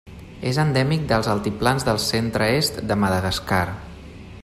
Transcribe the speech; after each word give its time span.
És 0.51 0.59
endèmic 0.61 1.03
dels 1.11 1.29
altiplans 1.35 1.85
del 1.89 2.01
centre-est 2.07 2.83
de 2.93 2.99
Madagascar. 3.05 3.65